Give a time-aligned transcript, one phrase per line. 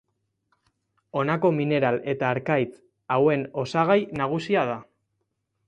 [1.19, 2.73] Honako mineral eta harkaitz
[3.17, 4.83] hauen osagai nagusia da.